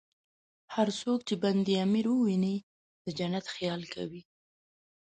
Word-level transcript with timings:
هر 0.73 0.87
څوک 1.01 1.19
چې 1.27 1.35
بند 1.43 1.67
امیر 1.85 2.05
ویني، 2.13 2.57
د 3.03 3.05
جنت 3.17 3.45
خیال 3.55 3.81
کوي. 3.93 4.21